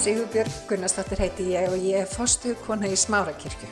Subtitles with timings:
[0.00, 3.66] Sigurbjörg Gunnarsdóttir heiti ég og ég er fostu kona í Smárakirkju.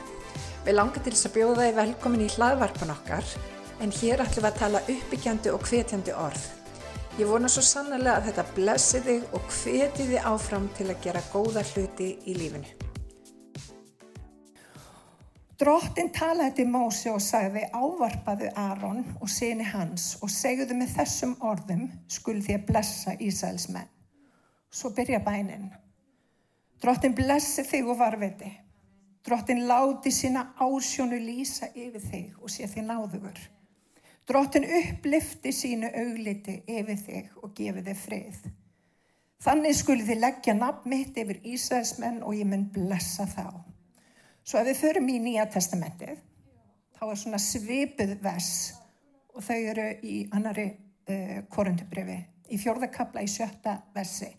[0.61, 3.31] Við langar til þess að bjóða þið velkomin í hlaðvarpan okkar
[3.81, 6.43] en hér ætlum við að tala uppbyggjandi og hvetjandi orð.
[7.17, 11.25] Ég vona svo sannlega að þetta blessi þig og hveti þið áfram til að gera
[11.33, 12.77] góða hluti í lífinu.
[15.57, 21.37] Drottin talaði til Mósi og sagði ávarpaðu Aron og síni hans og segjuðu með þessum
[21.41, 23.89] orðum skul því að blessa Ísæls menn.
[24.69, 25.71] Svo byrja bænin.
[26.79, 28.49] Drottin blessi þig og varviti.
[29.25, 33.41] Drottin láti sína ásjónu lýsa yfir þig og sé þig náðugur.
[34.29, 38.39] Drottin upplifti sínu augliti yfir þig og gefi þig frið.
[39.43, 43.45] Þannig skuli þið leggja nafn mitt yfir Ísæðismenn og ég mun blessa þá.
[44.43, 46.17] Svo ef við förum í Nýja testamentið,
[46.95, 48.51] þá er svona svipuð vers
[49.35, 52.17] og þau eru í annari uh, korundubrifi,
[52.51, 54.31] í fjórðakabla í sjötta versi.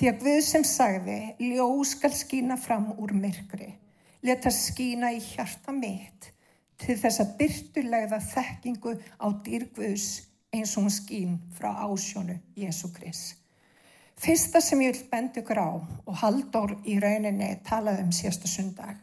[0.00, 3.68] Því að Guð sem sagði, ljós skal skína fram úr myrkri,
[4.24, 6.30] leta skína í hjarta mitt
[6.80, 10.06] til þess að byrtulegða þekkingu á dýrguðs
[10.56, 13.36] eins og hún skín frá ásjónu Jésu Krist.
[14.16, 18.96] Fyrsta sem ég vil benda ykkur á og Haldur í rauninni talaði um síðasta sundag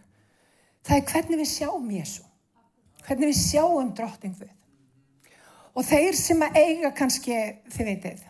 [0.87, 2.25] það er hvernig við sjáum Jésu
[3.05, 4.53] hvernig við sjáum drottinguð
[5.77, 7.37] og þeir sem að eiga kannski,
[7.73, 8.21] þið veitir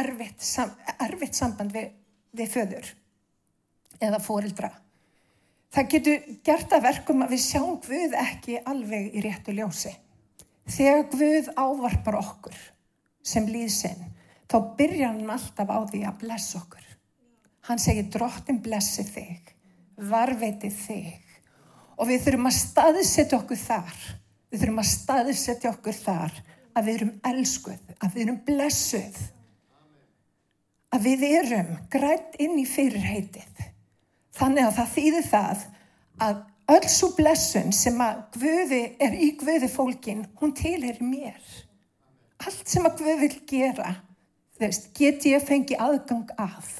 [0.00, 0.70] erfitt, sam,
[1.02, 1.90] erfitt samband við,
[2.36, 2.94] við föður
[4.00, 4.70] eða fórildra
[5.74, 9.92] það getur gert að verkum að við sjáum Guð ekki alveg í réttu ljósi.
[10.70, 12.58] Þegar Guð ávarpar okkur
[13.26, 14.06] sem líðsinn
[14.50, 16.86] þá byrjar hann alltaf á því að blessa okkur.
[17.68, 19.54] Hann segir drottin blessi þig
[20.10, 21.20] varveiti þig.
[22.00, 23.98] Og við þurfum að staðsetja okkur þar
[24.50, 26.38] við þurfum að staðsetja okkur þar
[26.74, 29.18] að við erum elskuð, að við erum blessuð
[30.90, 33.64] að við erum grætt inn í fyrirheitið
[34.36, 35.64] þannig að það þýðir það
[36.26, 36.44] að
[36.76, 41.40] öll svo blessun sem að Guði er í Guði fólkin hún tilherir mér
[42.44, 43.96] allt sem að Guði vil gera
[44.60, 46.70] veist, get ég að fengi aðgang af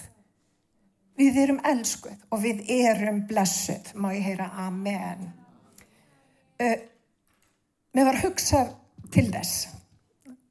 [1.20, 5.26] Við erum elskuð og við erum blessuð, má ég heyra amen.
[6.56, 6.78] Uh,
[7.92, 8.70] mér var hugsað
[9.12, 9.66] til þess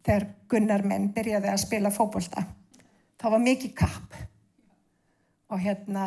[0.05, 2.43] þegar Gunnar minn byrjaði að spila fókbólta.
[3.19, 4.19] Það var mikið kapp
[5.49, 6.05] og hérna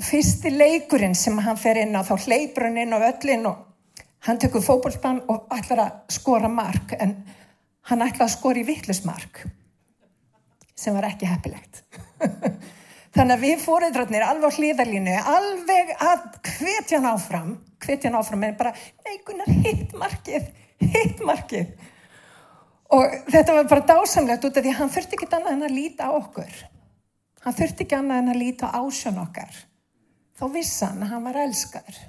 [0.00, 3.66] og fyrsti leikurinn sem hann fer inn á þá hleypur hann inn á öllin og
[4.26, 7.14] hann tekur fókbóltan og ætlar að skora mark en
[7.90, 9.44] hann ætlar að skora í vittlusmark
[10.80, 11.82] sem var ekki heppilegt.
[13.14, 17.50] Þannig að við fóreðröðnir alveg á hlýðarlínu, alveg að hvetja hann áfram,
[17.82, 18.70] hvetja hann áfram, en bara,
[19.04, 20.46] neikunar, hitt markið,
[20.94, 21.72] hitt markið.
[22.90, 25.74] Og þetta var bara dásamlegt út af því að hann þurfti ekki annað en að
[25.76, 26.54] líta á okkur.
[27.44, 29.60] Hann þurfti ekki annað en að líta ásjón okkar.
[30.38, 32.00] Þá vissan að hann var elskaður.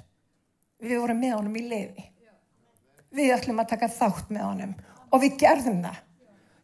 [0.82, 2.08] Við vorum með honum í liði.
[3.12, 4.74] Við ætlum að taka þátt með honum
[5.12, 6.00] og við gerðum það.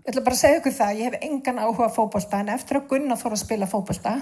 [0.02, 2.86] Ég ætla bara að segja ykkur það, ég hef engan áhuga fókbólta en eftir að
[2.88, 4.14] Gunnar fór að spila fókbólta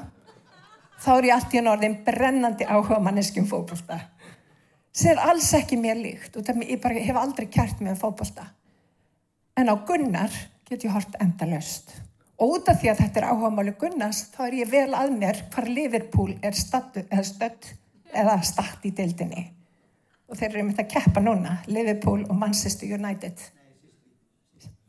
[0.98, 4.00] þá er ég allt í norðin brennandi áhuga manneskjum fókbólta.
[4.96, 8.48] Það er alls ekki mér líkt og ég bara, hef aldrei kært með fókbólta.
[9.56, 10.32] En á Gunnar
[10.68, 11.94] get ég hort enda löst.
[12.36, 15.12] Og út af því að þetta er áhuga máli Gunnars þá er ég vel að
[15.16, 16.98] mér hvar Liverpool er stödd
[18.12, 19.46] eða statt í deildinni.
[20.28, 23.40] Og þeir eru myndið að keppa núna, Liverpool og Manchester United.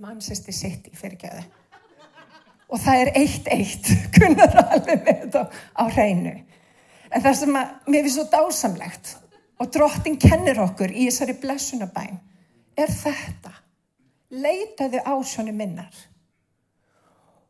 [0.04, 1.54] Manchester City fyrir ekki að það.
[2.68, 5.46] Og það er eitt eitt, kunnar alveg með þetta
[5.80, 6.34] á hreinu.
[7.08, 9.14] En það sem að mér finnst svo dásamlegt
[9.58, 12.20] og drottin kennir okkur í þessari blessunabæn
[12.76, 13.54] er þetta.
[14.32, 15.94] Leitaðu ásjónu minnar.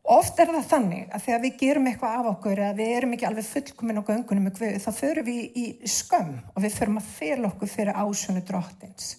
[0.07, 3.27] Oft er það þannig að þegar við gerum eitthvað af okkur eða við erum ekki
[3.27, 7.71] alveg fullkominn á göngunum þá förum við í skömm og við förum að fela okkur
[7.73, 9.17] fyrir ásjónu drottins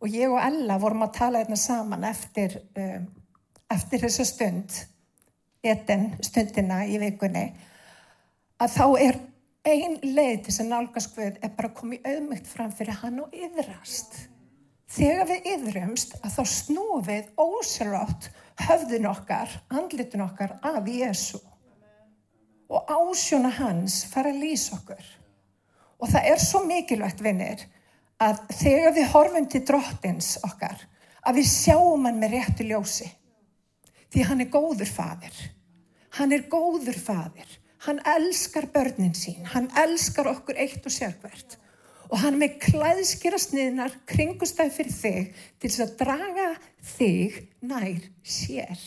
[0.00, 3.06] og ég og Ella vorum að tala hérna saman eftir, um,
[3.72, 4.76] eftir þessa stund,
[5.64, 7.46] etten stundina í vikunni,
[8.60, 9.20] að þá er
[9.66, 13.00] ein leið til þess að nálgast Guð er bara að koma í auðmygt fram fyrir
[13.00, 14.18] hann og yðrast.
[14.86, 18.30] Þegar við yðrumst að þá snúum við ósjátt
[18.66, 21.40] höfðin okkar, andlitin okkar af Jésu
[22.66, 25.02] og ásjóna hans fara að lýsa okkur.
[26.02, 27.62] Og það er svo mikilvægt vinnir
[28.22, 30.80] að þegar við horfum til drottins okkar,
[31.26, 33.06] að við sjáum hann með réttu ljósi.
[34.10, 35.36] Því hann er góður fadir.
[36.16, 37.46] Hann er góður fadir.
[37.86, 39.44] Hann elskar börnin sín.
[39.52, 41.58] Hann elskar okkur eitt og sérkvert.
[42.10, 46.46] Og hann með klæðskera sniðnar kringustæð fyrir þig til þess að draga
[46.94, 48.84] þig nær sér.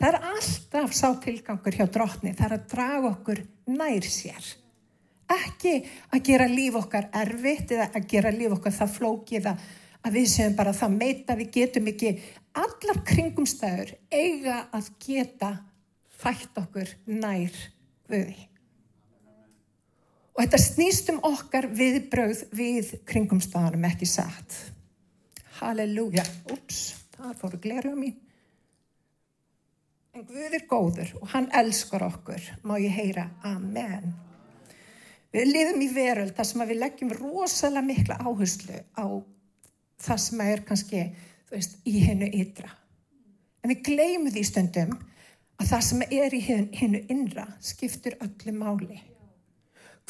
[0.00, 4.48] Það er alltaf sá tilgangur hjá drottni, það er að draga okkur nær sér.
[5.32, 5.74] Ekki
[6.12, 10.56] að gera líf okkar erfitt eða að gera líf okkar það flókið að við séum
[10.58, 12.16] bara það meita, við getum ekki
[12.58, 15.52] allar kringumstæður eiga að geta
[16.22, 17.54] fætt okkur nær
[18.12, 18.51] Guði.
[20.32, 24.56] Og þetta snýst um okkar viðbröð við kringumstæðanum ekki satt.
[25.58, 26.24] Halleluja.
[26.52, 26.80] Úps,
[27.18, 28.16] það fóru gleru á mín.
[30.12, 34.10] En Guð er góður og hann elskar okkur, má ég heyra, amen.
[35.32, 39.04] Við lifum í veröld þar sem við leggjum rosalega mikla áherslu á
[40.02, 41.06] það sem er kannski,
[41.52, 42.68] veist, í hennu ytra.
[43.62, 44.92] En við gleymum því stundum
[45.60, 49.00] að það sem er í hennu innra skiptur öllu máli.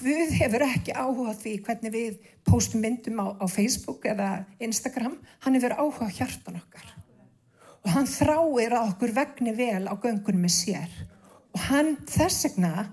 [0.01, 4.31] Guð hefur ekki áhuga því hvernig við postum myndum á, á Facebook eða
[4.63, 6.87] Instagram, hann hefur áhuga hjartan okkar.
[7.83, 10.97] Og hann þráir að okkur vegni vel á göngunum með sér.
[11.53, 12.87] Og hann þess vegna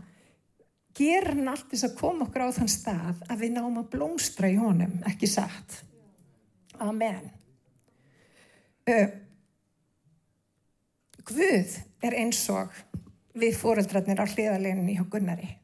[0.98, 4.52] ger hann allt þess að koma okkur á þann stað að við náum að blómstra
[4.52, 5.80] í honum, ekki satt?
[6.84, 7.30] Amen.
[8.90, 9.08] Uh,
[11.30, 12.74] Guð er eins og
[13.38, 15.59] við fóreldrarnir á hliðaleginni hjá Gunnari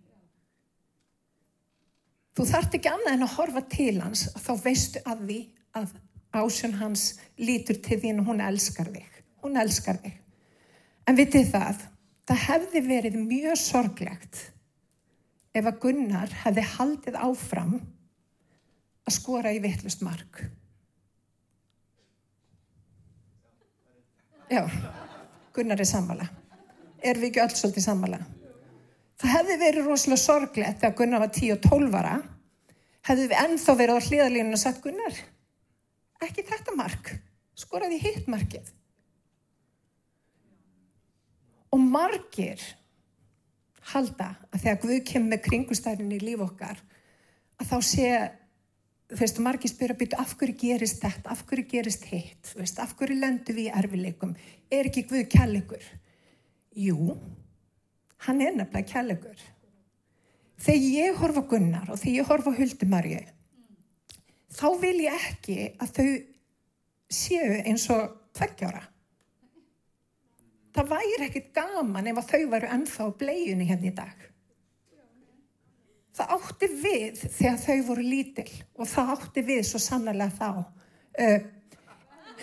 [2.36, 5.42] Þú þart ekki annað en að horfa til hans þá veistu að því
[5.80, 5.94] að
[6.36, 7.10] ásjön hans
[7.40, 9.16] lítur til þín og hún elskar þig
[9.46, 10.18] hún elskar þig.
[11.06, 11.82] En vitið það,
[12.26, 14.42] það hefði verið mjög sorglegt
[15.56, 17.76] ef að Gunnar hefði haldið áfram
[19.06, 20.42] að skora í vittlust mark.
[24.50, 24.66] Já,
[25.54, 26.28] Gunnar er samvala.
[27.06, 28.20] Er við ekki öll svolítið samvala?
[29.22, 32.16] Það hefði verið rosalega sorglegt þegar Gunnar var 10 og 12 ára.
[33.06, 35.20] Hefði við ennþá verið á hliðalínu og sagt Gunnar,
[36.26, 37.12] ekki þetta mark,
[37.56, 38.72] skoraði hitt markið.
[41.76, 42.64] Og margir
[43.92, 46.82] halda að þegar Guð kemur með kringustæðin í líf okkar
[47.62, 48.10] að þá sé,
[49.12, 52.82] þú veist, margir spyrja býtu af hverju gerist þetta, af hverju gerist hitt, þú veist,
[52.82, 54.34] af hverju lendu við í erfileikum,
[54.74, 55.86] er ekki Guð kjallegur?
[56.76, 57.16] Jú,
[58.26, 59.46] hann er nefnilega kjallegur.
[60.66, 63.22] Þegar ég horfa Gunnar og þegar ég horfa Huldumarju,
[64.56, 66.10] þá vil ég ekki að þau
[67.12, 68.86] séu eins og tveggjára
[70.76, 74.24] það væri ekkit gaman ef að þau varu ennþá bleiunni hérna í dag.
[76.16, 80.50] Það átti við þegar þau voru lítil og það átti við svo sannlega þá.
[81.16, 81.40] Uh,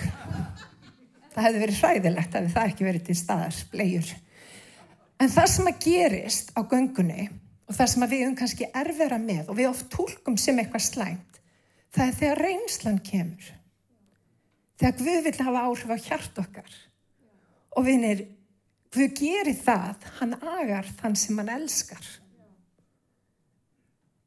[1.33, 4.13] það hefði verið hræðilegt að það ekki verið til staðar bleiur.
[5.23, 7.29] En það sem að gerist á göngunni
[7.71, 10.83] og það sem að við um kannski erfera með og við oft tólkum sem eitthvað
[10.89, 11.39] slæmt,
[11.95, 13.53] það er þegar reynslan kemur.
[14.83, 16.75] Þegar Guð vil hafa áhrif á hjart okkar
[17.79, 18.25] og vinir,
[18.93, 22.11] Guð gerir það, hann agar þann sem hann elskar.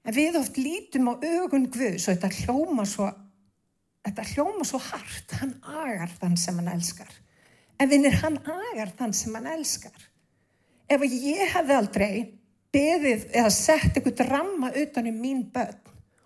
[0.05, 3.11] En við oft lítum á augun Guð, svo þetta hljóma svo,
[4.07, 7.11] þetta hljóma svo hart, hann agar þann sem hann elskar.
[7.83, 10.05] En vinir, hann agar þann sem hann elskar.
[10.85, 12.15] Ef ég hefði aldrei
[12.75, 15.81] beðið eða sett eitthvað ramma utanum mín börn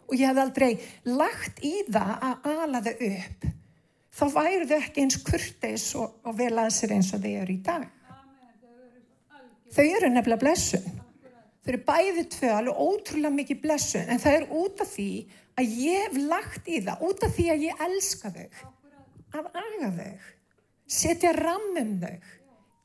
[0.10, 0.72] og ég hefði aldrei
[1.06, 3.46] lagt í það að ala þau upp,
[4.18, 7.54] þá væru þau ekki eins kurteis og, og vel að sér eins og þau eru
[7.54, 7.86] í dag.
[9.70, 10.88] Þau eru nefnilega blessun.
[11.62, 15.10] Þau eru bæði tvö alveg ótrúlega mikið blessun en það er út af því
[15.60, 18.48] að ég hef lagt í það, út af því að ég elska þau,
[19.38, 20.30] að aga þau,
[20.89, 22.16] setja rammum þau,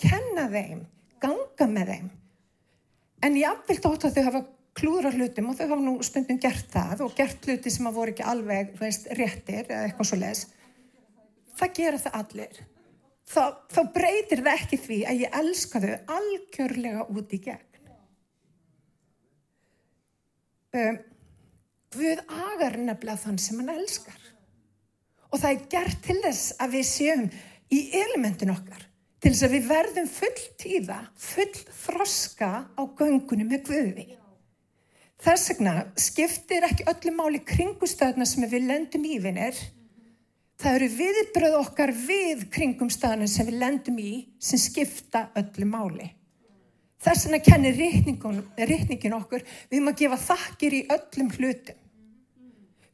[0.05, 0.83] kenna þeim,
[1.25, 2.11] ganga með þeim.
[3.25, 6.69] En ég afvilt átt að þau hafa klúðra hlutum og þau hafa nú stundum gert
[6.73, 10.45] það og gert hluti sem að voru ekki alveg veist, réttir eða eitthvað svo les
[11.59, 12.61] það gera það allir.
[13.25, 17.71] Þá, þá breytir það ekki því að ég elska þau algjörlega út í gegn.
[20.75, 21.03] Um,
[21.95, 24.23] Guð agar nefnilega þann sem hann elskar.
[25.31, 27.29] Og það er gert til þess að við séum
[27.75, 28.83] í elementin okkar
[29.25, 31.53] til þess að við verðum full tíða, full
[31.85, 34.11] þroska á göngunum með Guði.
[35.25, 39.57] Þess vegna skiptir ekki öllu máli kringustöðna sem við lendum í vinnir
[40.61, 46.07] Það eru viðbröð okkar við kringum staðnum sem við lendum í sem skipta öllu máli.
[47.05, 47.81] Þess vegna kennir
[48.71, 51.81] rítningin okkur, við höfum að gefa þakkir í öllum hlutum.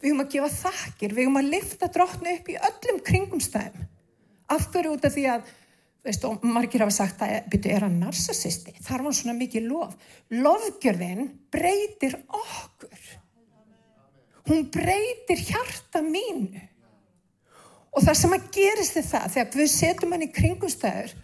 [0.00, 3.86] Við höfum að gefa þakkir, við höfum að lifta drotnu upp í öllum kringum staðum.
[4.50, 5.52] Af hverju út af því að,
[6.04, 9.96] veist, og margir hafa sagt að byrju er hann narsasisti, þar var svona mikið lof.
[10.32, 13.06] Lofgjörðin breytir okkur.
[14.48, 16.62] Hún breytir hjarta mínu.
[17.90, 21.14] Og það sem að gerist er það, þegar við setjum hann í kringumstæður,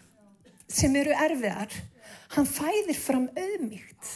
[0.66, 1.74] sem eru erfiðar,
[2.34, 4.14] hann fæðir fram auðmíkt.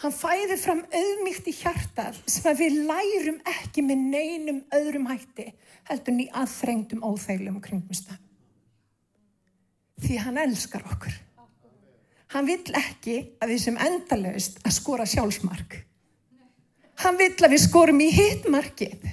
[0.00, 5.50] Hann fæðir fram auðmíkt í hjartað sem að við lærum ekki með neinum öðrum hætti
[5.88, 8.25] heldur ný aðþrengdum óþægilegum kringumstæðum.
[10.02, 11.14] Því hann elskar okkur.
[12.34, 15.78] Hann vill ekki að við sem endalaust að skora sjálfsmark.
[17.04, 19.06] Hann vill að við skorum í hittmarkið.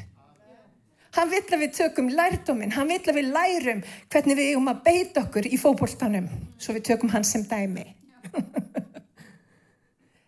[1.14, 4.80] Hann vill að við tökum lærdóminn, hann vill að við lærum hvernig við eigum að
[4.88, 7.86] beita okkur í fókbóltanum, svo við tökum hann sem dæmi.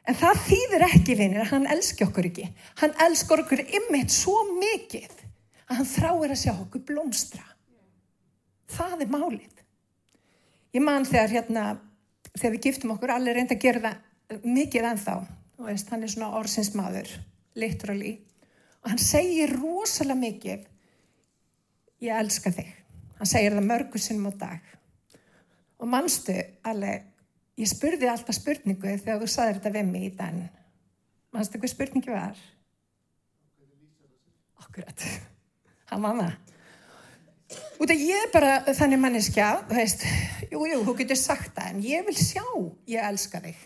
[0.05, 2.51] en það þýðir ekki, vinir, að hann elski okkur ekki.
[2.83, 5.09] Hann elskar okkur ymmit svo mikið
[5.65, 7.47] að hann þráir að sjá okkur blómstra.
[8.75, 9.64] Það er málið.
[10.75, 11.63] Ég man þegar, hérna,
[12.34, 15.13] þegar við giftum okkur, allir reynda að gera það mikið ennþá.
[15.65, 17.12] Veist, hann er svona orsinsmaður,
[17.55, 18.17] literally.
[18.84, 20.65] Og hann segir rosalega mikið
[22.03, 22.74] ég elska þig.
[23.22, 24.74] Hann segir það mörgur sinnum á dag.
[25.79, 26.36] Og mannstu
[26.67, 27.08] alveg,
[27.55, 30.41] ég spurði alltaf spurningu þegar þú saði þetta við mig í den.
[31.32, 32.44] Mannstu hvað spurningi var?
[34.60, 35.08] Akkurat.
[35.91, 36.45] Hann það.
[37.80, 40.06] Út af ég er bara þannig manneskja, þú veist,
[40.50, 42.46] jú, jú, þú getur sagt það, en ég vil sjá,
[42.90, 43.64] ég elska þig.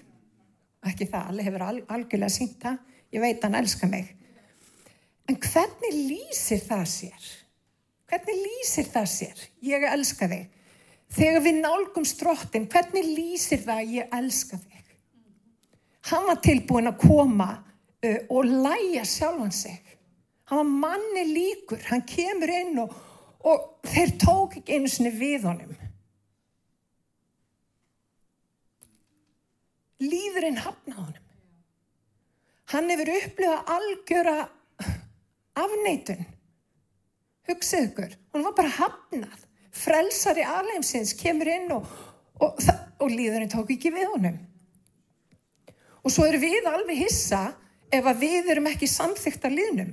[0.89, 2.79] Ekki það, allir hefur algjörlega sínt það,
[3.15, 4.15] ég veit hann elska mig.
[5.29, 7.29] En hvernig lýsir það sér?
[8.09, 9.43] Hvernig lýsir það sér?
[9.61, 10.47] Ég elska þig.
[11.13, 14.95] Þegar við nálgum strottin, hvernig lýsir það að ég elska þig?
[16.09, 19.77] Hann var tilbúin að koma uh, og læja sjálfan sig.
[20.49, 22.93] Hann var manni líkur, hann kemur inn og,
[23.47, 25.75] og þeir tók ekki einu sinni við honum.
[30.03, 31.25] Líðurinn hafna honum.
[32.69, 34.35] Hann hefur upplifað algjöra
[35.59, 36.27] afneitun.
[37.49, 39.47] Hugsið ykkur, hún var bara hafnað.
[39.79, 41.87] Frelsari alheimsins kemur inn og,
[42.43, 42.59] og,
[42.99, 44.37] og líðurinn tók ekki við honum.
[46.03, 47.41] Og svo er við alveg hissa
[47.91, 49.91] ef að við erum ekki samþygt að líðnum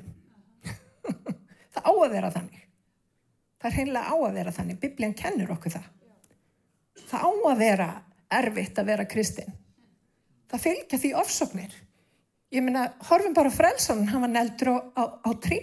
[1.74, 2.65] það á að vera þannig
[3.66, 5.90] það er heimlega á að vera þannig biblían kennur okkur það
[7.06, 7.88] það á að vera
[8.38, 9.58] erfitt að vera kristinn
[10.46, 11.74] það fylgja því ofsóknir
[12.54, 15.60] ég meina, horfum bara frelsanum hann var neldur á, á, á tré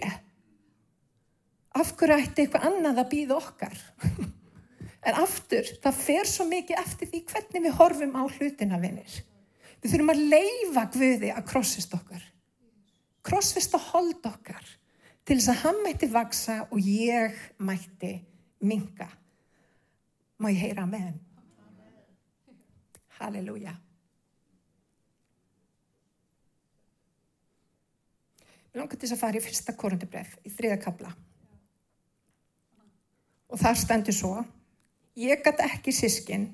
[1.74, 3.78] af hverju ætti eitthvað annað að býða okkar?
[5.08, 9.16] en aftur, það fer svo mikið eftir því hvernig við horfum á hlutina vinnir.
[9.82, 12.22] Við þurfum að leifa Guði að krossist okkar.
[13.26, 14.70] Krossist að holda okkar
[15.24, 18.12] til þess að hann mætti vaksa og ég mætti
[18.64, 19.08] minga.
[20.38, 21.20] Má ég heyra með henn?
[23.18, 23.76] Halleluja.
[28.74, 31.14] Við langar til þess að fara í fyrsta korundibref í þriða kabla
[33.54, 34.32] og þar stendur svo
[35.20, 36.48] ég gæti ekki sískin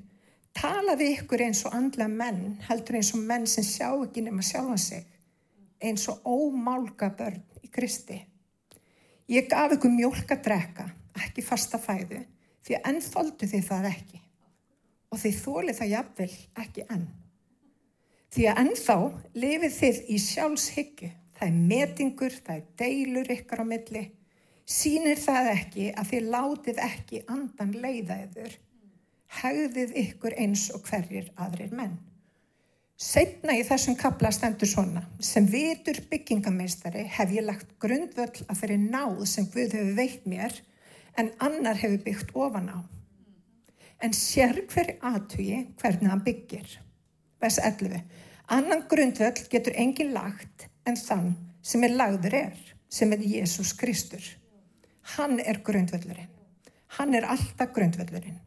[0.57, 4.45] tala við ykkur eins og andla menn heldur eins og menn sem sjá ekki nema
[4.45, 5.07] sjálfa sig
[5.81, 8.19] eins og ómálga börn í Kristi
[9.31, 10.89] ég gaf ykkur mjölk að drekka
[11.21, 12.25] ekki fasta fæðu
[12.67, 14.21] því að ennþóldu þið það ekki.
[15.11, 16.35] Og þið þólið það jafnvel
[16.65, 17.07] ekki enn.
[18.31, 18.97] Því að ennþá
[19.43, 21.11] lifið þið í sjálfshyggju
[21.41, 24.05] það er metingur, það er deilur ykkar á milli.
[24.71, 28.53] Sínir það ekki að þið látið ekki andan leiða yfir,
[29.41, 31.97] hegðið ykkur eins og hverjir aðrir menn.
[33.01, 38.83] Setna í þessum kapla stendur svona, sem vitur byggingameistari hef ég lagt grundvöll að fyrir
[38.83, 40.53] náð sem Guð hefur veitt mér,
[41.17, 42.79] en annar hefur byggt ofan á.
[44.05, 46.77] En sér hverju aðtugi hvernig hann byggir.
[47.41, 48.05] Vers 11.
[48.53, 51.33] Annan grundvöll getur engin lagt en þann
[51.65, 54.21] sem er lagður er, sem er Jésús Kristur.
[55.17, 56.29] Hann er grundvöllurinn.
[57.01, 58.43] Hann er alltaf grundvöllurinn.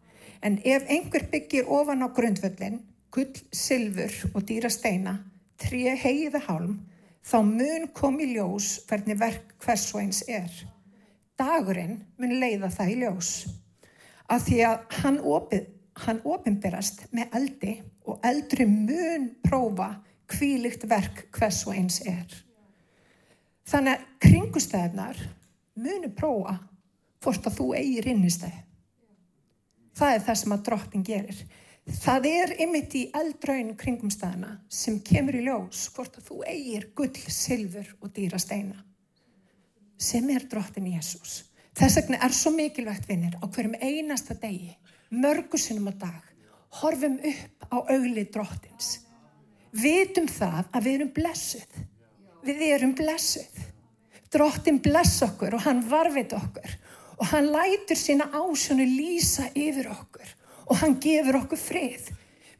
[0.45, 2.83] En ef einhver byggir ofan á grundvöllin,
[3.13, 5.17] gull, silfur og dýra steina,
[5.61, 6.79] tré heiða hálm,
[7.23, 10.49] þá mun komi ljós hvernig verk hvers og eins er.
[11.39, 13.31] Dagurinn mun leiða það í ljós.
[14.33, 15.69] Af því að hann, opið,
[16.05, 17.75] hann opinberast með eldi
[18.09, 19.93] og eldri mun prófa
[20.33, 22.27] kvílikt verk hvers og eins er.
[23.69, 25.19] Þannig að kringustæðnar
[25.79, 26.57] munu prófa
[27.23, 28.63] hvort að þú eigir innistæði.
[29.93, 31.43] Það er það sem að droppin gerir.
[31.83, 37.15] Það er ymitt í eldraun kringumstæðina sem kemur í ljós hvort að þú eigir gull,
[37.27, 38.77] silfur og dýra steina.
[39.99, 41.43] Sem er droppin Jésús.
[41.75, 44.71] Þess vegna er svo mikilvægt vinnir á hverjum einasta degi,
[45.11, 46.23] mörgusinum á dag,
[46.79, 48.99] horfum upp á augli drottins.
[49.73, 51.77] Vitum það að við erum blessuð.
[52.43, 53.63] Við erum blessuð
[54.33, 56.77] drottin bless okkur og hann varfið okkur
[57.19, 60.31] og hann lætur sína ásjónu lýsa yfir okkur
[60.69, 62.09] Og hann gefur okkur frið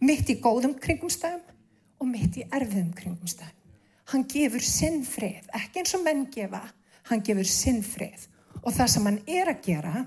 [0.03, 1.43] mitt í góðum kringumstæðum
[2.03, 3.59] og mitt í erfiðum kringumstæðum.
[4.11, 6.61] Hann gefur sinn frið, ekki eins og menn gefa,
[7.09, 8.27] hann gefur sinn frið.
[8.63, 10.03] Og það sem hann er að gera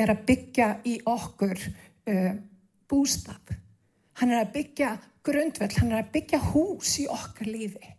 [0.00, 2.34] er að byggja í okkur uh,
[2.88, 3.54] bústaf.
[4.20, 4.92] Hann er að byggja
[5.24, 7.96] grundveld, hann er að byggja hús í okkar lífi.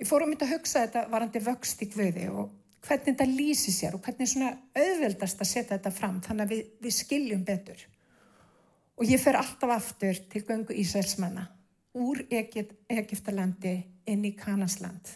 [0.00, 3.72] Ég fór um þetta að hugsa þetta varandi vöxt í Guði og hvernig þetta lýsi
[3.74, 7.82] sér og hvernig svona auðveldast að setja þetta fram þannig að við, við skiljum betur.
[9.00, 11.46] Og ég fer alltaf aftur til göngu Ísælsmanna
[12.00, 13.74] úr Egiptalandi
[14.10, 15.14] inn í Kanasland.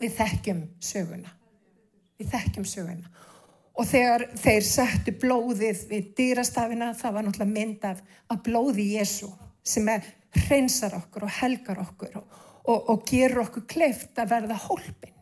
[0.00, 1.34] Við þekkjum söguna.
[2.18, 3.10] Við þekkjum söguna.
[3.74, 9.32] Og þegar þeir settu blóðið við dýrastafina það var náttúrulega mynd af, af blóði Jésu
[9.66, 10.06] sem er
[10.44, 15.12] hreinsar okkur og helgar okkur og og, og gerur okkur kleift að verða hólpin.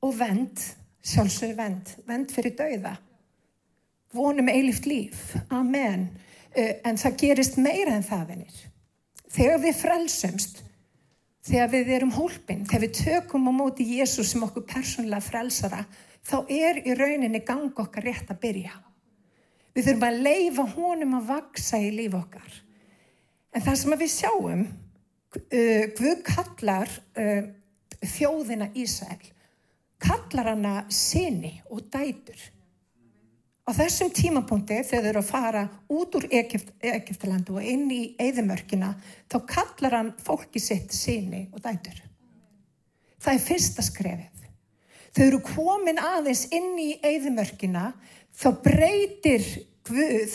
[0.00, 0.62] Og vend,
[1.04, 2.96] sjálfsögur vend, vend fyrir dauða.
[4.16, 6.08] Vonum eilift líf, amen.
[6.56, 8.60] Uh, en það gerist meira en það vinnir.
[9.30, 10.62] Þegar við frelsumst,
[11.46, 15.84] þegar við erum hólpin, þegar við tökum á móti Jésús sem okkur persónulega frelsara,
[16.26, 18.74] þá er í rauninni gang okkar rétt að byrja.
[19.76, 22.56] Við þurfum að leifa honum að vaksa í líf okkar.
[23.54, 27.44] En það sem við sjáum uh, Guð kallar uh,
[28.16, 29.20] þjóðina Ísæl
[30.00, 32.40] kallar hana sinni og dætur.
[33.68, 38.02] Á þessum tímapunkti þegar þau eru að fara út úr Egypt, Egyptalandu og inn í
[38.18, 38.94] Eðimörkina
[39.30, 42.00] þá kallar hann fólki sitt sinni og dætur.
[43.20, 44.48] Það er fyrsta skrefið.
[45.14, 47.90] Þau eru komin aðeins inn í Eðimörkina
[48.40, 49.46] þá breytir
[49.90, 50.34] Guð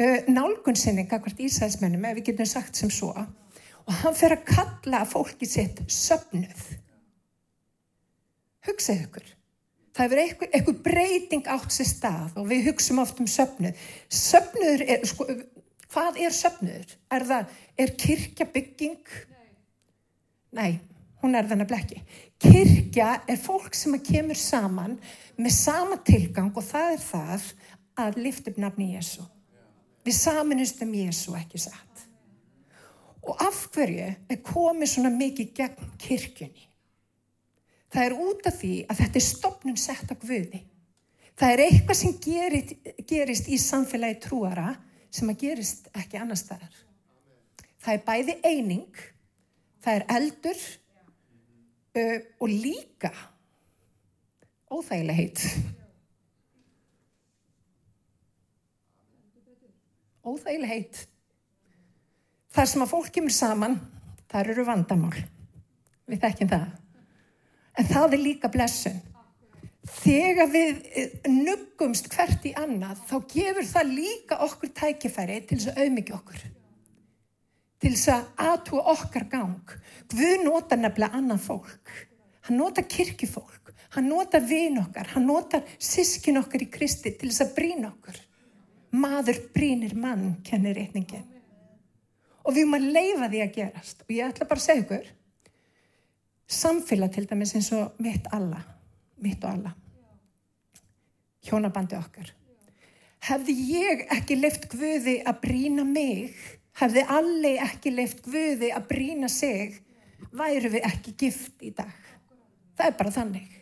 [0.00, 4.46] uh, nálgun sinni kakvart Ísæðismennum ef við getum sagt sem svo og hann fer að
[4.48, 6.64] kalla fólki sitt söpnuð
[8.66, 9.28] hugsaðu ykkur
[9.96, 13.86] það hefur eitthvað, eitthvað breyting átt sér stað og við hugsaum oft um söpnuð
[14.22, 15.28] söpnuður er sko,
[15.92, 16.98] hvað er söpnuður?
[17.14, 19.14] Er það, er kirkja bygging?
[20.56, 20.80] Nei,
[21.22, 22.02] hún er þannig blekki
[22.42, 24.98] kirkja er fólk sem kemur saman
[25.40, 27.48] með sama tilgang og það er það
[27.96, 29.24] að lifta upp nafni Jésu
[30.06, 32.04] Við saminust um Jésu ekki satt.
[33.26, 36.68] Og af hverju er komið svona mikið gegn kirkjunni?
[37.96, 40.58] Það er út af því að þetta er stopnum sett á Guði.
[41.36, 42.74] Það er eitthvað sem gerist,
[43.08, 44.74] gerist í samfélagi trúara
[45.08, 46.76] sem að gerist ekki annar staðar.
[47.80, 49.00] Það er bæði eining,
[49.80, 50.60] það er eldur
[51.96, 53.14] uh, og líka
[54.68, 55.48] óþægileg heit.
[60.26, 61.06] óþægileg heit.
[62.52, 63.78] Þar sem að fólk kemur saman,
[64.28, 65.14] þar eru vandamál.
[66.04, 66.74] Við þekkjum það.
[67.76, 68.98] En það er líka blessun.
[70.00, 75.72] Þegar við eh, nuggumst hvert í annað, þá gefur það líka okkur tækifæri til þess
[75.72, 76.44] að auðmyggja okkur.
[77.84, 79.74] Til þess að aðtúa okkar gang.
[80.10, 81.92] Guð nota nefnilega annan fólk.
[82.48, 83.74] Hann nota kirkifólk.
[83.94, 85.12] Hann nota vin okkar.
[85.14, 88.24] Hann nota sískin okkar í Kristi til þess að brína okkur
[88.96, 91.24] maður brínir mann, kennir reyningin.
[92.46, 94.04] Og við erum að leifa því að gerast.
[94.06, 95.08] Og ég ætla bara að segja ykkur,
[96.46, 98.60] samfélag til dæmis eins og mitt alla,
[99.22, 99.72] mitt og alla,
[101.46, 102.32] hjónabandi okkar.
[103.26, 106.36] Hefði ég ekki leift Guði að brína mig,
[106.78, 109.80] hefði allir ekki leift Guði að brína sig,
[110.36, 111.94] væru við ekki gift í dag.
[112.76, 113.52] Það er bara þannig.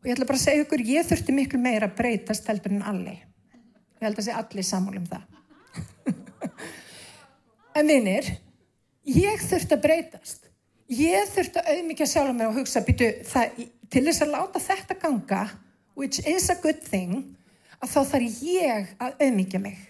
[0.00, 2.86] Og ég ætla bara að segja ykkur, ég þurfti miklu meira að breytast heldur en
[2.88, 3.20] allir.
[4.00, 5.22] Ég held að sé allir sammál um það.
[7.78, 8.32] en vinnir,
[9.08, 10.43] ég þurft að breytast.
[10.94, 14.96] Ég þurft að auðmyggja sjálf mig og hugsa, býtu, það, til þess að láta þetta
[15.00, 15.40] ganga,
[15.98, 17.24] which is a good thing,
[17.80, 19.80] að þá þarf ég að auðmyggja mig.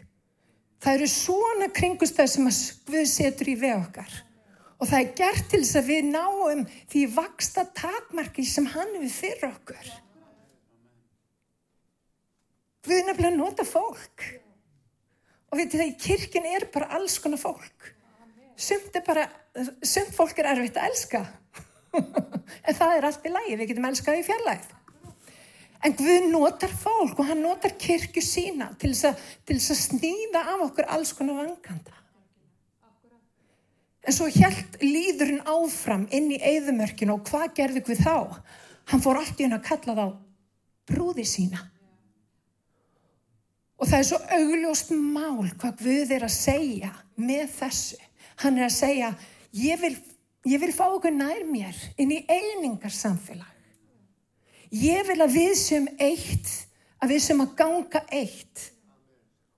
[0.84, 4.16] Það eru svona kringustæð sem að Guð setur í við okkar.
[4.76, 9.12] Og það er gert til þess að við náum því vaksta takmarki sem hann við
[9.14, 9.92] fyrir okkur.
[12.84, 14.26] Við erum nefnilega að nota fólk.
[15.48, 17.88] Og við veitum það, í kirkinn er bara alls konar fólk.
[18.60, 19.24] Sumt, bara,
[19.82, 21.24] sumt fólk er erfitt að elska.
[22.66, 24.70] en það er allt í lagi, við getum elskað í fjarlæð.
[25.84, 30.88] En Guð notar fólk og hann notar kirkju sína til þess að snýða af okkur
[30.96, 32.00] alls konar vanganda.
[34.04, 38.16] En svo helt líðurinn áfram inn í eigðumörkinu og hvað gerði Guð þá?
[38.92, 40.06] Hann fór allt í hún að kalla þá
[40.88, 41.62] brúði sína.
[43.80, 48.00] Og það er svo augljóst mál hvað Guð er að segja með þessu.
[48.42, 49.14] Hann er að segja,
[49.54, 49.96] ég vil,
[50.50, 53.50] ég vil fá okkur nær mér inn í einingar samfélag.
[54.74, 56.50] Ég vil að við sem eitt,
[56.98, 58.70] að við sem að ganga eitt.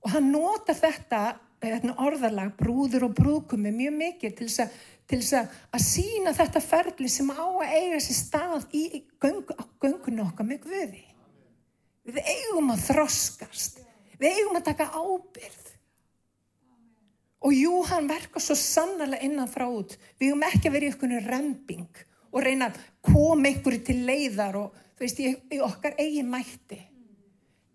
[0.04, 1.22] Og hann notar þetta,
[1.62, 4.76] þetta orðalag, brúður og brúkumi mjög mikið til þess að,
[5.40, 8.85] að, að sína þetta ferli sem á að eiga sér stað í
[9.22, 11.04] göngu, á göngun okkar með Guði.
[12.06, 13.80] Við eigum að þroskast.
[14.20, 15.65] Við eigum að taka ábyrð.
[17.46, 19.94] Og jú, hann verkar svo sannlega innan frá út.
[20.18, 22.00] Við eigum ekki að vera í einhvern remping
[22.32, 26.80] og reyna að koma einhverju til leiðar og þú veist, í, í okkar eigin mætti.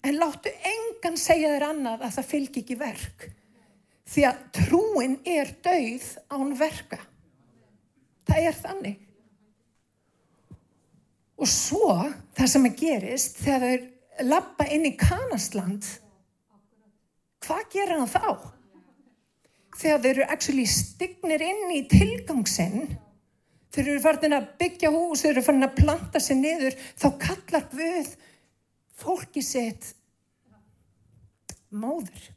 [0.04, 3.26] En láttu engan segja þér annað að það fylgir ekki verk.
[4.12, 7.00] Því að trúin er dauð án verka.
[8.28, 9.00] Það er þannig.
[11.42, 11.94] Og svo,
[12.38, 15.88] það sem að gerist, þegar þau lappa inn í kanastland,
[17.42, 18.52] hvað gerir hann þá?
[19.78, 22.92] Þegar þeir eru actually stignir inn í tilgangsinn,
[23.72, 27.68] þeir eru farin að byggja hús, þeir eru farin að planta sér niður, þá kallar
[27.72, 28.14] Guð
[29.02, 29.94] fólki sitt
[31.72, 32.30] móður.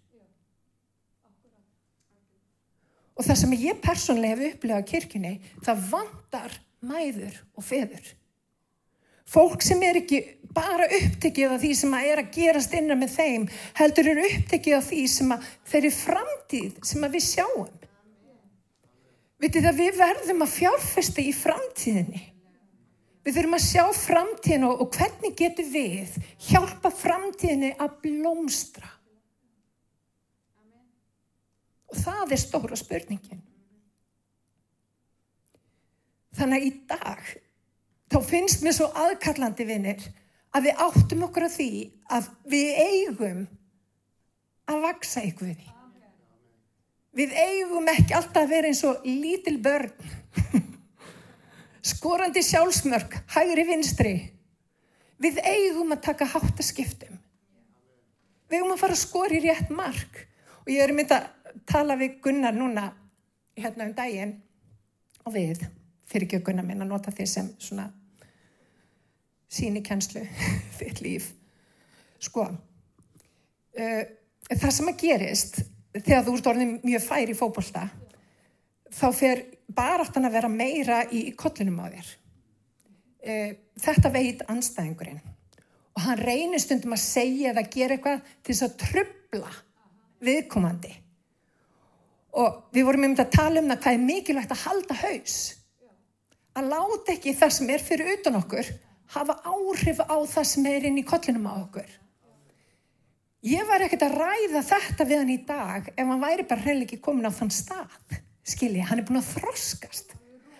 [3.14, 8.08] Og það sem ég persónlega hef upplegað á kirkjunni, það vandar mæður og feður.
[9.24, 10.20] Fólk sem er ekki
[10.54, 13.46] bara upptekið af því sem að er að gerast innan með þeim,
[13.78, 17.72] heldur eru upptekið af því sem að þeirri framtíð sem að við sjáum.
[19.42, 22.22] Vitið að við verðum að fjárfesta í framtíðinni.
[23.24, 26.12] Við þurfum að sjá framtíðinu og hvernig getur við
[26.44, 28.90] hjálpa framtíðinni að blómstra.
[31.88, 33.42] Og það er stóra spurningin.
[36.34, 37.24] Þannig að í dag
[38.12, 40.02] þá finnst mér svo aðkallandi vinnir
[40.54, 41.70] að við áttum okkur á því
[42.14, 43.40] að við eigum
[44.70, 45.64] að vaksa ykkur við.
[47.14, 49.92] Við eigum ekki alltaf að vera eins og lítil börn,
[51.94, 54.14] skorandi sjálfsmörk, hægri vinstri.
[55.22, 57.20] Við eigum að taka háttaskiptum.
[58.50, 60.24] Við eigum að fara að skori rétt mark.
[60.64, 61.30] Og ég er mynd að
[61.70, 62.88] tala við Gunnar núna
[63.54, 64.34] hérna um daginn
[65.24, 65.62] og við,
[66.08, 67.88] fyrir Gunnar minn að nota því sem svona
[69.54, 70.24] síni kjenslu
[70.78, 71.30] fyrir líf.
[72.24, 74.02] Sko, uh,
[74.48, 75.60] það sem að gerist
[75.94, 77.84] þegar þú ert orðin mjög fær í fókbólta,
[78.94, 82.10] þá fer baráttan að vera meira í kollinum á þér.
[83.24, 85.22] Uh, þetta veit anstæðingurinn
[85.94, 89.52] og hann reynir stundum að segja eða gera eitthvað til þess að trubla
[90.24, 90.90] viðkomandi.
[92.34, 95.36] Og við vorum um þetta að tala um það hvað er mikilvægt að halda haus.
[96.54, 98.68] Að láta ekki það sem er fyrir utan okkur
[99.14, 101.88] hafa áhrif á það sem er inn í kollinum á okkur.
[103.44, 106.88] Ég var ekkert að ræða þetta við hann í dag ef hann væri bara reynilega
[106.88, 107.98] ekki komin á þann stað.
[108.44, 110.14] Skilji, hann er búin að þroskast.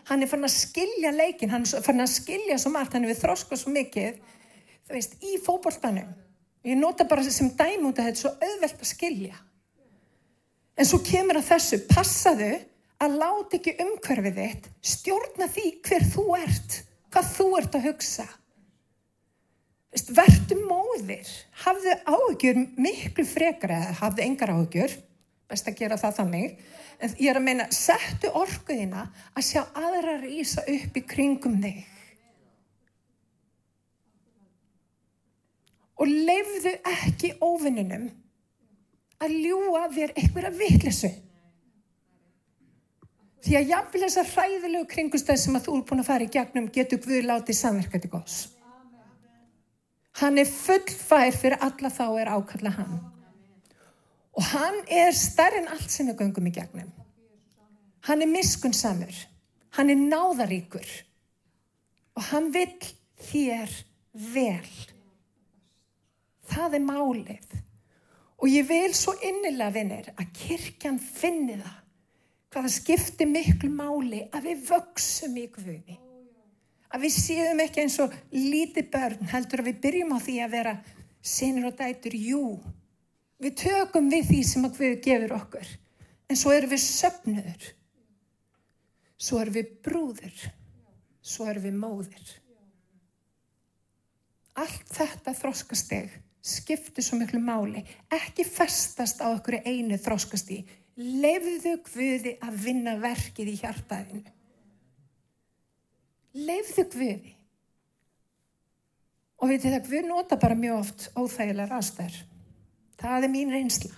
[0.09, 3.13] Hann er fann að skilja leikin, hann er fann að skilja svo margt, hann er
[3.15, 4.19] við þroskast svo mikið,
[4.85, 6.11] þú veist, í fókbóltanum.
[6.65, 9.41] Ég nota bara sem dæm út að þetta svo auðvelt að skilja.
[10.77, 12.51] En svo kemur að þessu, passaðu
[13.03, 16.83] að láta ekki umhverfið þitt stjórna því hver þú ert
[17.15, 18.27] hvað þú ert að hugsa.
[19.95, 21.29] Vertu móðir,
[21.63, 24.95] hafðu áhugjur miklu frekar eða hafðu engar áhugjur,
[25.51, 26.57] best að gera það þannig,
[26.99, 31.85] en ég er að meina, settu orkuðina að sjá aðra rýsa upp í kringum þig.
[36.03, 38.09] Og leifðu ekki óvinninum
[39.23, 41.13] að ljúa þér eitthvað vittlesu.
[43.45, 46.69] Því að jafnvel þessar hræðilegu kringustæð sem að þú er búin að fara í gegnum
[46.73, 48.37] getur Guð látið samverka til góðs.
[50.21, 52.95] Hann er fullfær fyrir alla þá er ákalla hann.
[54.33, 56.89] Og hann er stærri en allt sem við göngum í gegnum.
[58.09, 59.21] Hann er miskunnsamur.
[59.77, 60.89] Hann er náðaríkur.
[62.17, 62.73] Og hann vil
[63.29, 63.77] þér
[64.33, 64.75] vel.
[66.49, 67.57] Það er málið.
[68.41, 71.84] Og ég vil svo innilega vinnir að kirkjan finni það
[72.55, 75.97] hvaða skiptir miklu máli að við vöksum í Guði.
[76.95, 80.53] Að við séum ekki eins og líti börn heldur að við byrjum á því að
[80.55, 80.75] vera
[81.25, 82.45] sinir og dætur, jú.
[83.43, 85.73] Við tökum við því sem að Guði gefur okkur.
[86.31, 87.67] En svo erum við söpnuður.
[89.19, 90.47] Svo erum við brúður.
[91.25, 92.33] Svo erum við móðir.
[94.63, 96.15] Allt þetta þróskasteg
[96.45, 97.83] skiptir svo miklu máli.
[98.15, 104.35] Ekki festast á okkur einu þróskastegi Leifðu Guði að vinna verkið í hjartaðinu.
[106.35, 107.35] Leifðu Guði.
[109.43, 112.15] Og veitir það, Guð nota bara mjög oft óþægilega rastær.
[113.01, 113.91] Það er mín reynsla.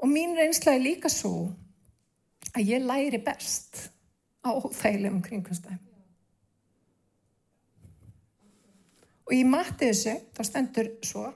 [0.00, 1.50] Og mín reynsla er líka svo
[2.54, 3.90] að ég læri best
[4.46, 5.86] á óþægilegum kringumstæðum.
[9.30, 11.28] Og í Mattiðusu, þá stendur svo,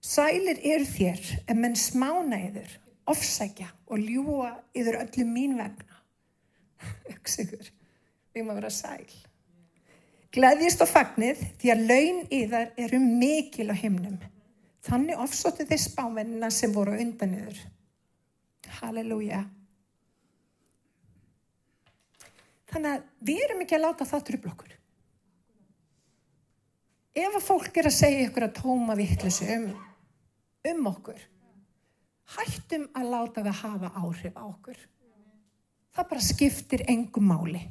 [0.00, 1.20] sælir eru þér
[1.52, 2.78] en menn smána yður,
[3.10, 6.02] ofsækja og ljúa yður öllu mín vegna.
[7.14, 7.70] Öksigur,
[8.34, 9.08] við maður vera sæl.
[10.34, 14.16] Gleðjist og fagnið því að laun yðar eru mikil á himnum.
[14.84, 17.60] Þannig ofsóttu þeir spámennina sem voru undan yður.
[18.80, 19.44] Halleluja.
[22.72, 24.74] Þannig að við erum ekki að láta það trubla okkur.
[27.14, 29.68] Ef að fólk er að segja ykkur að tóma vittlusu um,
[30.72, 31.20] um okkur,
[32.34, 34.78] hættum að láta það hafa áhrif á okkur.
[35.94, 37.62] Það bara skiptir engum máli.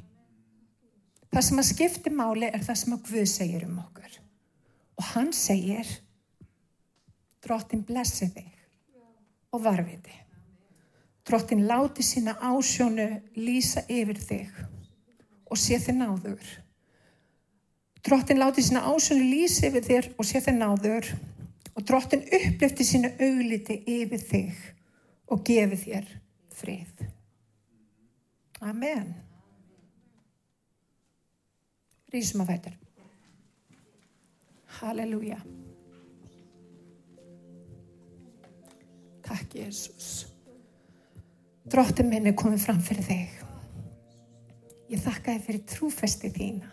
[1.34, 4.18] Það sem að skiptir máli er það sem að Guð segir um okkur.
[4.94, 5.88] Og hann segir,
[7.42, 8.52] drottin blessi þig
[9.52, 10.20] og varfið þig.
[11.24, 14.60] Drottin láti sína ásjónu lýsa yfir þig
[15.50, 16.54] og sé þið náður.
[18.04, 21.06] Drottin láti sína ásönu lýsi yfir þér og sé þið náður
[21.74, 24.62] og drottin upplefti sína augliti yfir þig
[25.34, 26.08] og gefi þér
[26.54, 27.04] frið.
[28.64, 29.14] Amen.
[32.14, 32.76] Rísum á fættur.
[34.78, 35.40] Halleluja.
[39.24, 40.26] Takk Jésús.
[41.64, 43.40] Drottin minn er komið fram fyrir þig.
[44.92, 46.70] Ég þakka þið fyrir trúfesti þína.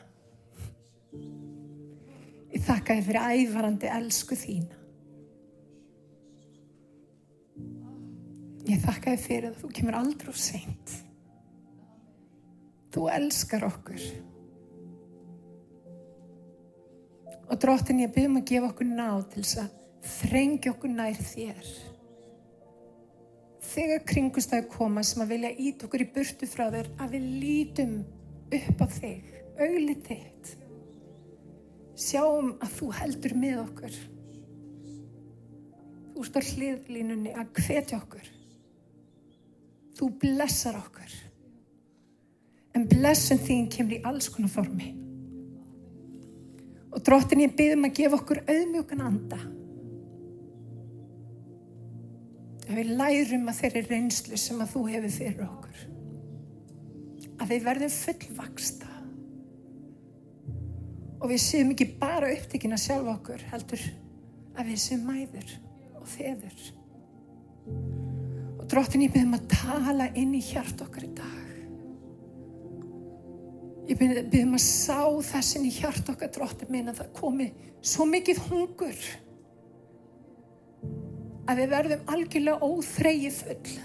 [2.52, 4.81] Ég þakka þið fyrir ævarandi elsku þína.
[8.69, 10.91] Ég þakka þið fyrir að þú kemur aldrei úr seint.
[12.91, 14.04] Þú elskar okkur.
[17.52, 19.80] Og dróttin ég byrjum að gefa okkur náð til þess að
[20.12, 21.71] þrengja okkur nær þér.
[23.71, 27.95] Þegar kringustæði koma sem að vilja ít okkur í burtu frá þér að við lítum
[28.52, 30.52] upp á þig, auglið þitt.
[32.02, 33.97] Sjáum að þú heldur með okkur.
[36.12, 38.30] Þú á hliðlínunni að hvetja okkur.
[39.97, 41.13] Þú blessar okkur.
[42.77, 44.93] En blessun þín kemur í alls konar formi.
[46.91, 49.39] Og dróttin ég byrðum að gefa okkur auðmjökan anda.
[52.67, 55.82] Að við lærum að þeirri reynslu sem að þú hefur fyrir okkur.
[57.41, 58.91] Að við verðum fullvaksta.
[61.21, 63.84] Og við séum ekki bara upptekina sjálf okkur, heldur
[64.56, 65.58] að við séum mæður
[65.99, 66.71] og feður.
[68.71, 71.47] Og dróttin ég byrðum að tala inn í hjart okkar í dag.
[73.89, 77.49] Ég byrðum að sá þessin í hjart okkar dróttin minn að það komi
[77.84, 79.03] svo mikið hungur
[81.51, 83.75] að við verðum algjörlega óþreyji full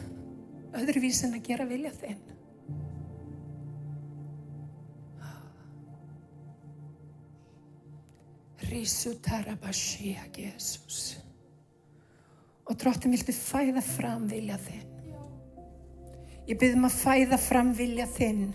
[0.84, 2.24] öðruvís en að gera vilja þinn.
[8.70, 11.25] Rísu tarabashia, Jésús.
[12.66, 14.86] Og dróttin viltu fæða fram vilja þinn.
[16.46, 18.50] Ég byrðum að fæða fram vilja þinn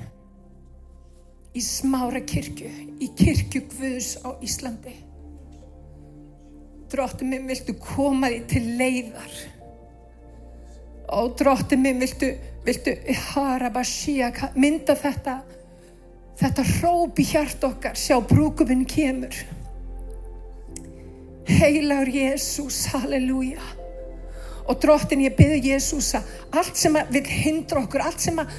[1.51, 2.69] í smára kirkju,
[3.03, 4.93] í kirkju Guðs á Íslandi.
[6.91, 9.35] Dróttin minn viltu koma því til leiðar.
[11.11, 12.31] Og dróttin minn viltu,
[12.63, 12.95] viltu
[13.33, 15.41] harabashia, mynda þetta,
[16.39, 19.35] þetta hróp í hjart okkar, sjá brúkuminn kemur.
[21.51, 23.80] Heilaur Jésús, halleluja.
[24.71, 26.29] Og dróttin ég byrði Jésús að
[26.61, 28.53] allt sem vil hindra okkur, allt sem að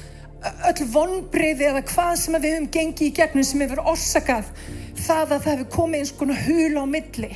[0.69, 4.51] öll vonbreyði eða hvað sem við höfum gengið í gegnum sem hefur orsakað
[4.99, 7.31] það að það hefur komið eins konar hula á milli.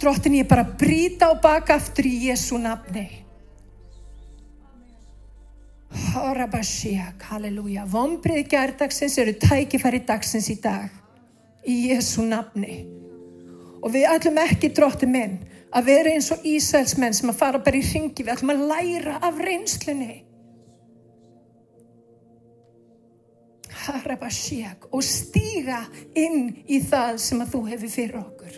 [0.00, 3.06] Dróttin ég bara brýta og baka aftur í Jésu nafni.
[6.12, 7.86] Harabashiak, halleluja.
[7.88, 10.92] Vonbreyði gerðdagsins eru tækifæri dagsins í dag
[11.66, 12.84] í Jésu nafni.
[13.82, 15.38] Og við ætlum ekki, dróttin minn,
[15.74, 18.22] að vera eins og Ísælsmenn sem að fara bara í ringi.
[18.22, 20.22] Við ætlum að læra af reynslunni.
[23.86, 25.84] Harabashiak og stíga
[26.18, 28.54] inn í það sem að þú hefur fyrir okkur.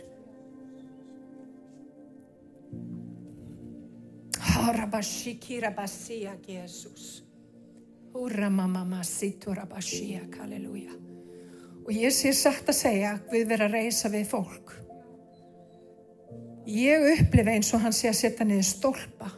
[4.48, 7.04] Harabashikirabasiak, Jésús.
[8.14, 10.94] Húramamamasiturabashiak, halleluja.
[11.84, 14.87] Og ég sé sagt að segja við vera að reysa við fólk.
[16.68, 19.30] Ég upplifa eins og hann sé að setja niður stólpa.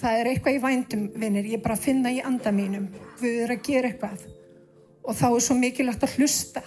[0.00, 2.88] Það er eitthvað í vændum, vinnir, ég bara finna í anda mínum.
[3.20, 4.24] Við erum að gera eitthvað.
[5.04, 6.62] Og þá er svo mikilvægt að hlusta.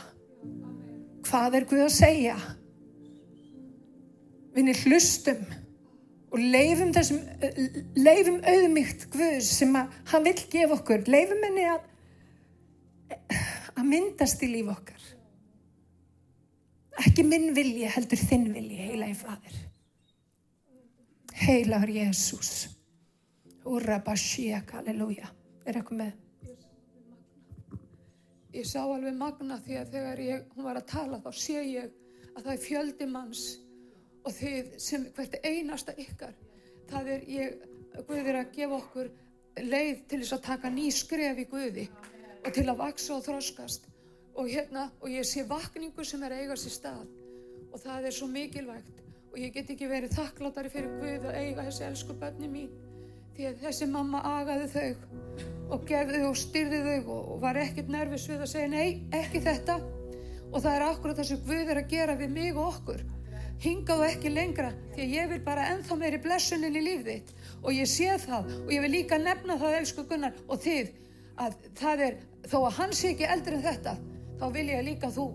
[1.28, 2.38] Hvað er Guð að segja?
[4.54, 5.44] Vinnir, hlustum
[6.34, 7.20] og leifum þessum,
[7.98, 11.04] leifum auðmygt Guð sem að hann vil gefa okkur.
[11.10, 11.90] Leifum henni að,
[13.76, 15.03] að myndast í líf okkar.
[17.02, 19.56] Ekki minn vilji heldur þinn vilji, heilagi fadir.
[21.44, 22.52] Heilagur Jésús.
[23.66, 25.32] Úrra basíak, halleluja.
[25.66, 26.14] Er eitthvað með?
[28.54, 31.88] Ég sá alveg magna því að þegar ég, hún var að tala þá sé ég
[32.36, 33.46] að það er fjöldi manns
[34.24, 36.36] og þið sem hvert einasta ykkar,
[36.92, 39.10] það er ég, Guð er að gefa okkur
[39.62, 41.84] leið til þess að taka ný skref í Guði
[42.44, 43.90] og til að vaksa og þroskast
[44.36, 47.06] og hérna, og ég sé vakningu sem er að eiga sér stað.
[47.74, 49.02] Og það er svo mikilvægt.
[49.34, 52.70] Og ég get ekki verið þakklátari fyrir Guð að eiga þessi elsku bönni mín.
[53.34, 57.90] Því að þessi mamma agaði þau og gefði þau og styrði þau og, var ekkert
[57.90, 59.80] nervis við að segja nei, ekki þetta.
[60.54, 63.04] Og það er akkurat það sem Guð er að gera við mig og okkur.
[63.64, 64.72] Hingaðu ekki lengra.
[64.94, 67.34] Því að ég vil bara ennþá meiri blessunin í líf þitt.
[67.64, 68.54] Og ég sé það.
[68.66, 70.94] Og ég vil líka nefna það elsku Gunnar og þið
[71.42, 72.18] að það er
[72.50, 73.96] þó að hann sé ekki eldri en þetta
[74.44, 75.26] þá vil ég líka að þú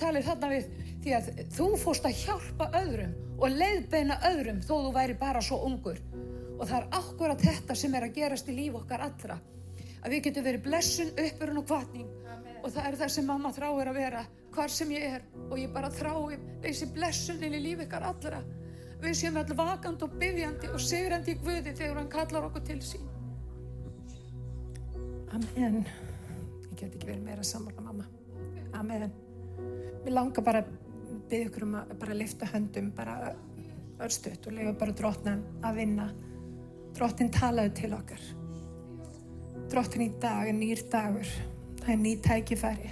[0.00, 0.70] talir þarna við
[1.02, 5.60] því að þú fórst að hjálpa öðrum og leiðbeina öðrum þó þú væri bara svo
[5.68, 6.00] ungur.
[6.58, 9.36] Og það er akkurat þetta sem er að gerast í líf okkar allra.
[10.02, 12.08] Að við getum verið blessun, uppurinn og kvartning
[12.62, 14.22] og það er það sem mamma þráir að vera
[14.54, 15.26] hvar sem ég er.
[15.48, 18.40] Og ég bara þrái þessi blessunin í líf ykkar allra.
[19.02, 22.80] Við séum all vakand og byggjandi og sigrandi í Guði þegar hann kallar okkur til
[22.86, 23.06] sín.
[25.30, 25.84] Amen.
[26.70, 28.10] Ég get ekki verið meira saman mamma
[28.74, 29.10] Amen.
[30.04, 30.70] Mér langar bara að
[31.30, 33.34] byggja ykkur um að bara lifta höndum bara
[34.02, 36.08] örstuðt og lega bara drotnan að vinna.
[36.96, 38.24] Drottin talaðu til okkar.
[39.72, 41.30] Drottin í dag er nýr dagur.
[41.82, 42.90] Það er ný tækifæri.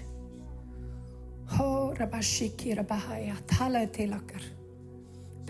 [1.50, 1.66] Hó,
[1.98, 4.46] rabashiki, rabahaya talaðu til okkar.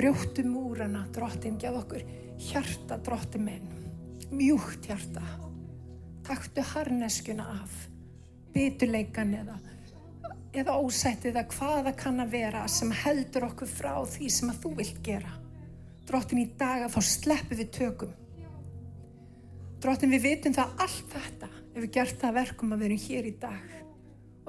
[0.01, 2.05] Brjóttu múrana drottin, gef okkur
[2.41, 3.67] hjarta drottin minn,
[4.33, 5.23] mjúkt hjarta.
[6.25, 7.75] Taktu harneskuna af.
[8.55, 9.59] Bituleikan eða
[10.57, 14.73] eða ósættið að hvaða kann að vera sem heldur okkur frá því sem að þú
[14.81, 15.35] vilt gera
[16.09, 18.17] drottin í dag að þá sleppu við tökum
[19.83, 23.31] drottin við vitum það allt þetta ef við gert það verkum að við erum hér
[23.31, 23.77] í dag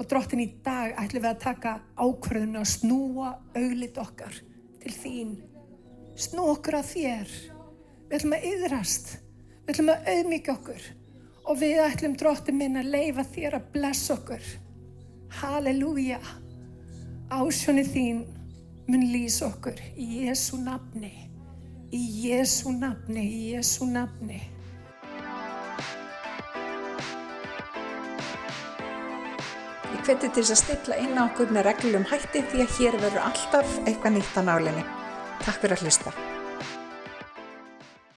[0.02, 4.40] og drottin í dag ætlum við að taka ákvörðinu að snúa auglit okkar
[4.82, 5.36] til þín.
[6.18, 7.36] Snú okkur að þér.
[8.10, 9.12] Við ætlum að yðrast.
[9.62, 10.88] Við ætlum að auðmíka okkur.
[11.50, 14.50] Og við ætlum dróttin minn að leifa þér að blessa okkur.
[15.39, 16.20] Halleluja.
[17.32, 18.24] Ásjóni þín
[18.91, 21.12] mun lýs okkur í Jésu nafni.
[21.96, 24.41] Í Jésu nafni, í Jésu nafni.
[29.91, 33.00] Ég hveti til þess að stilla inn á okkur með reglum hætti því að hér
[33.06, 34.86] verður alltaf eitthvað nýtt á nálinni.
[35.46, 36.31] Takk fyrir að hlusta.